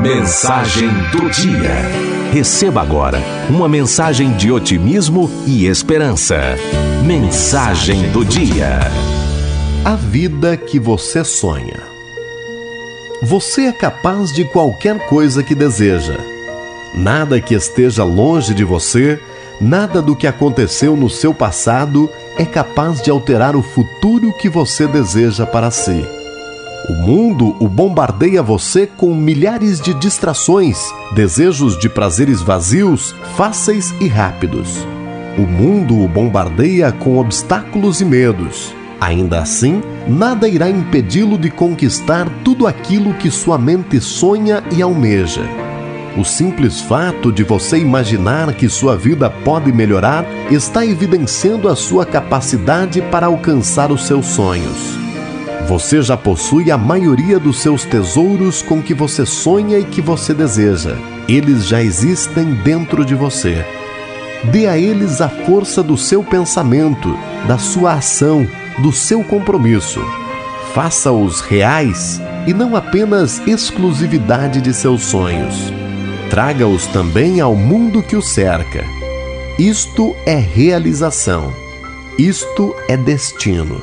Mensagem 0.00 0.88
do 1.10 1.30
dia. 1.30 1.74
Receba 2.32 2.82
agora 2.82 3.18
uma 3.48 3.68
mensagem 3.68 4.32
de 4.32 4.52
otimismo 4.52 5.30
e 5.46 5.66
esperança. 5.66 6.36
Mensagem 7.04 8.10
do 8.10 8.24
dia. 8.24 8.80
A 9.84 9.96
vida 9.96 10.56
que 10.56 10.78
você 10.78 11.24
sonha. 11.24 11.80
Você 13.22 13.62
é 13.62 13.72
capaz 13.72 14.32
de 14.32 14.44
qualquer 14.44 15.06
coisa 15.06 15.42
que 15.42 15.54
deseja. 15.54 16.18
Nada 16.94 17.40
que 17.40 17.54
esteja 17.54 18.04
longe 18.04 18.54
de 18.54 18.64
você, 18.64 19.18
nada 19.60 20.02
do 20.02 20.14
que 20.14 20.26
aconteceu 20.26 20.96
no 20.96 21.08
seu 21.08 21.32
passado 21.32 22.10
é 22.36 22.44
capaz 22.44 23.00
de 23.00 23.10
alterar 23.10 23.56
o 23.56 23.62
futuro 23.62 24.32
que 24.32 24.48
você 24.48 24.86
deseja 24.86 25.46
para 25.46 25.70
si. 25.70 26.04
O 26.88 26.92
mundo 26.92 27.56
o 27.58 27.68
bombardeia 27.68 28.40
você 28.40 28.86
com 28.86 29.12
milhares 29.12 29.80
de 29.80 29.92
distrações, 29.92 30.78
desejos 31.16 31.76
de 31.76 31.88
prazeres 31.88 32.40
vazios, 32.40 33.12
fáceis 33.36 33.92
e 34.00 34.06
rápidos. 34.06 34.86
O 35.36 35.40
mundo 35.40 36.00
o 36.00 36.06
bombardeia 36.06 36.92
com 36.92 37.18
obstáculos 37.18 38.00
e 38.00 38.04
medos. 38.04 38.72
Ainda 39.00 39.40
assim, 39.40 39.82
nada 40.06 40.48
irá 40.48 40.70
impedi-lo 40.70 41.36
de 41.36 41.50
conquistar 41.50 42.30
tudo 42.44 42.68
aquilo 42.68 43.14
que 43.14 43.32
sua 43.32 43.58
mente 43.58 44.00
sonha 44.00 44.62
e 44.70 44.80
almeja. 44.80 45.42
O 46.16 46.24
simples 46.24 46.80
fato 46.80 47.32
de 47.32 47.42
você 47.42 47.78
imaginar 47.78 48.54
que 48.54 48.68
sua 48.68 48.96
vida 48.96 49.28
pode 49.28 49.72
melhorar 49.72 50.24
está 50.52 50.86
evidenciando 50.86 51.68
a 51.68 51.74
sua 51.74 52.06
capacidade 52.06 53.02
para 53.02 53.26
alcançar 53.26 53.90
os 53.90 54.06
seus 54.06 54.26
sonhos. 54.26 55.05
Você 55.64 56.00
já 56.00 56.16
possui 56.16 56.70
a 56.70 56.78
maioria 56.78 57.40
dos 57.40 57.58
seus 57.58 57.84
tesouros 57.84 58.62
com 58.62 58.80
que 58.80 58.94
você 58.94 59.26
sonha 59.26 59.78
e 59.78 59.84
que 59.84 60.00
você 60.00 60.32
deseja. 60.32 60.96
Eles 61.28 61.66
já 61.66 61.82
existem 61.82 62.54
dentro 62.62 63.04
de 63.04 63.14
você. 63.14 63.64
Dê 64.44 64.68
a 64.68 64.78
eles 64.78 65.20
a 65.20 65.28
força 65.28 65.82
do 65.82 65.96
seu 65.96 66.22
pensamento, 66.22 67.18
da 67.48 67.58
sua 67.58 67.94
ação, 67.94 68.46
do 68.78 68.92
seu 68.92 69.24
compromisso. 69.24 70.00
Faça-os 70.72 71.40
reais 71.40 72.20
e 72.46 72.54
não 72.54 72.76
apenas 72.76 73.40
exclusividade 73.46 74.60
de 74.60 74.72
seus 74.72 75.02
sonhos. 75.02 75.72
Traga-os 76.30 76.86
também 76.86 77.40
ao 77.40 77.56
mundo 77.56 78.02
que 78.02 78.14
o 78.14 78.22
cerca. 78.22 78.84
Isto 79.58 80.14
é 80.24 80.36
realização. 80.36 81.52
Isto 82.18 82.76
é 82.88 82.96
destino. 82.96 83.82